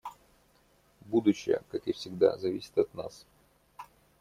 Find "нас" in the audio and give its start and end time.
2.95-3.27